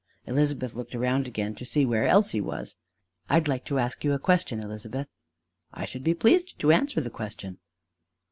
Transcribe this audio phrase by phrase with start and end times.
[0.25, 2.75] Elizabeth looked around again to see where Elsie was.
[3.29, 5.07] "I'd like to ask you a question, Elizabeth."
[5.75, 7.59] "I should be pleased to answer the question."